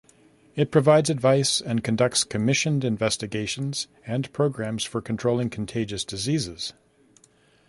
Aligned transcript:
It 0.55 0.71
provides 0.71 1.11
advice 1.11 1.61
and 1.61 1.83
conducts 1.83 2.23
commissioned 2.23 2.83
investigations 2.83 3.87
and 4.03 4.33
programmes 4.33 4.83
for 4.83 4.99
controlling 4.99 5.51
contagious 5.51 6.03
diseases. 6.03 6.73